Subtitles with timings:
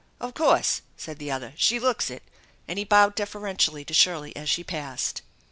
[0.19, 2.23] "Of course!" said the other." She looks it,"
[2.67, 5.21] and he bowed deferentially to Shirley as she passed.